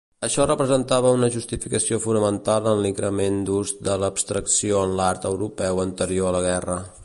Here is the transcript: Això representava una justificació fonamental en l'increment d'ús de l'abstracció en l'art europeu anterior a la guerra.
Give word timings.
Això 0.25 0.45
representava 0.49 1.11
una 1.17 1.27
justificació 1.35 1.99
fonamental 2.05 2.71
en 2.71 2.81
l'increment 2.85 3.37
d'ús 3.51 3.75
de 3.89 3.99
l'abstracció 4.05 4.83
en 4.87 4.99
l'art 5.01 5.33
europeu 5.35 5.83
anterior 5.89 6.31
a 6.33 6.37
la 6.39 6.45
guerra. 6.51 6.83